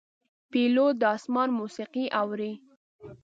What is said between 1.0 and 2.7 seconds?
د آسمان موسیقي اوري.